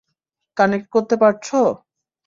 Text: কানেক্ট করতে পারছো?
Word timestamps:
কানেক্ট 0.57 0.87
করতে 0.89 1.15
পারছো? 1.17 1.59